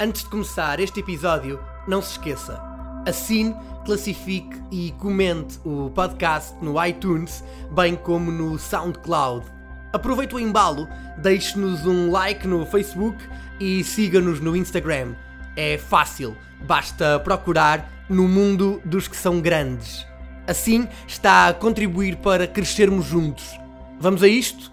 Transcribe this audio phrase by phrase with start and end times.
[0.00, 2.62] Antes de começar este episódio, não se esqueça.
[3.04, 3.52] Assine,
[3.84, 9.44] classifique e comente o podcast no iTunes, bem como no SoundCloud.
[9.92, 10.86] Aproveite o embalo,
[11.20, 13.18] deixe-nos um like no Facebook
[13.58, 15.16] e siga-nos no Instagram.
[15.56, 20.06] É fácil, basta procurar no mundo dos que são grandes.
[20.46, 23.58] Assim está a contribuir para crescermos juntos.
[23.98, 24.70] Vamos a isto?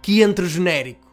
[0.00, 1.09] Que entre genérico.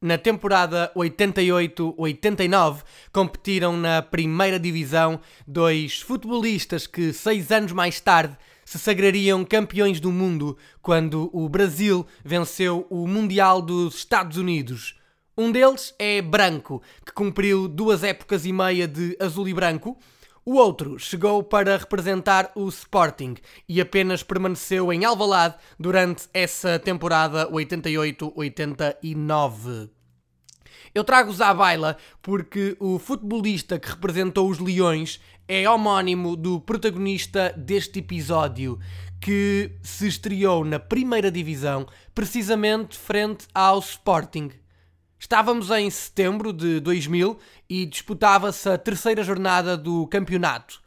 [0.00, 8.78] Na temporada 88-89 competiram na primeira divisão dois futebolistas que seis anos mais tarde se
[8.78, 14.94] sagrariam campeões do mundo quando o Brasil venceu o Mundial dos Estados Unidos.
[15.36, 19.98] Um deles é Branco, que cumpriu duas épocas e meia de azul e branco.
[20.44, 23.34] O outro chegou para representar o Sporting
[23.68, 29.90] e apenas permaneceu em Alvalade durante essa temporada 88-89.
[30.98, 37.54] Eu trago-os à baila porque o futebolista que representou os Leões é homónimo do protagonista
[37.56, 38.80] deste episódio,
[39.20, 44.50] que se estreou na primeira divisão, precisamente frente ao Sporting.
[45.20, 47.38] Estávamos em setembro de 2000
[47.70, 50.82] e disputava-se a terceira jornada do campeonato.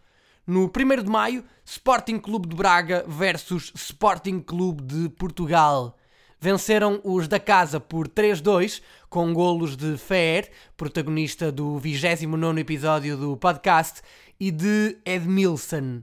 [0.45, 5.97] No 1 de maio, Sporting Clube de Braga versus Sporting Clube de Portugal.
[6.43, 13.37] Venceram os da casa por 3-2, com golos de Fer, protagonista do 29 episódio do
[13.37, 14.01] podcast,
[14.39, 16.01] e de Edmilson.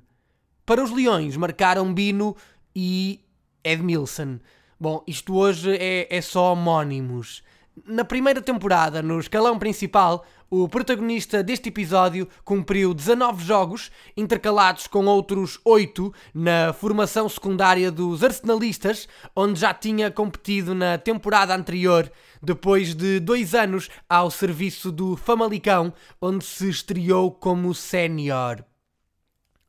[0.65, 2.37] Para os Leões, marcaram Bino
[2.73, 3.21] e
[3.65, 4.39] Edmilson.
[4.79, 7.43] Bom, isto hoje é, é só homónimos.
[7.87, 15.05] Na primeira temporada, no escalão principal, o protagonista deste episódio cumpriu 19 jogos, intercalados com
[15.05, 22.11] outros 8 na formação secundária dos Arsenalistas, onde já tinha competido na temporada anterior,
[22.43, 28.65] depois de dois anos ao serviço do Famalicão, onde se estreou como sénior.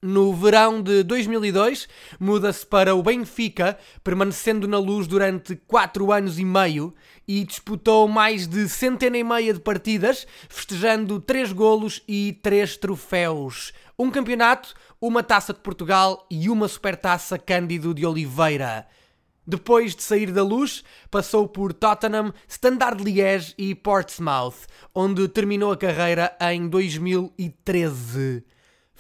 [0.02, 1.86] No verão de 2002,
[2.18, 6.96] muda-se para o Benfica, permanecendo na luz durante 4 anos e meio
[7.28, 13.74] e disputou mais de centena e meia de partidas, festejando 3 golos e 3 troféus.
[14.00, 18.88] Um campeonato, uma taça de Portugal e uma supertaça Cândido de Oliveira.
[19.46, 20.82] Depois de sair da luz,
[21.12, 28.46] passou por Tottenham, Standard Liège e Portsmouth, onde terminou a carreira em 2013.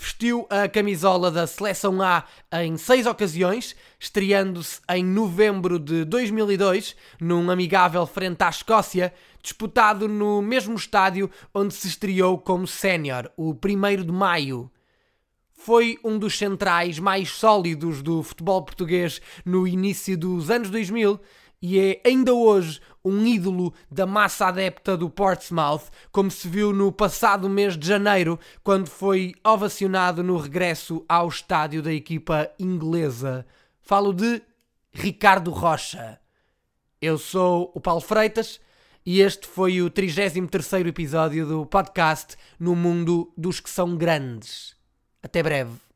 [0.01, 2.23] Vestiu a camisola da Seleção A
[2.53, 10.41] em seis ocasiões, estreando-se em novembro de 2002 num amigável frente à Escócia, disputado no
[10.41, 14.71] mesmo estádio onde se estreou como sénior, o 1 de maio.
[15.51, 21.19] Foi um dos centrais mais sólidos do futebol português no início dos anos 2000
[21.61, 26.91] e é ainda hoje um ídolo da massa adepta do Portsmouth, como se viu no
[26.91, 33.45] passado mês de janeiro, quando foi ovacionado no regresso ao estádio da equipa inglesa.
[33.81, 34.41] Falo de
[34.91, 36.19] Ricardo Rocha.
[37.01, 38.59] Eu sou o Paulo Freitas
[39.05, 44.75] e este foi o 33º episódio do podcast No Mundo dos que são grandes.
[45.23, 45.88] Até breve.